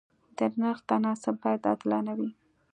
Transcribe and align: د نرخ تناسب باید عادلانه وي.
د 0.37 0.39
نرخ 0.59 0.79
تناسب 0.89 1.35
باید 1.43 1.61
عادلانه 1.69 2.13
وي. 2.17 2.29